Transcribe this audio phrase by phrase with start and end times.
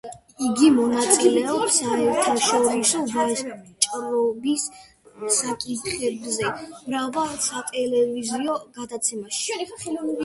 [0.45, 4.65] იგი მონაწილეობს საერთაშორისო ვაჭრობის
[5.41, 9.63] საკითხებზე მრავალ სატელევიზიო გადაცემაში.